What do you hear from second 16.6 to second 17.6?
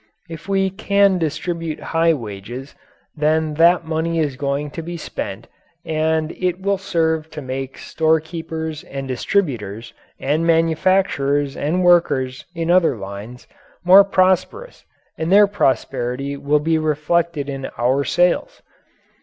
reflected